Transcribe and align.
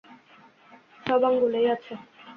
সব 1.05 1.21
আঙুলেই 1.27 1.67
আছে। 1.75 1.93